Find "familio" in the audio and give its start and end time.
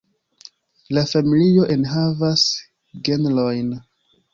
1.11-1.67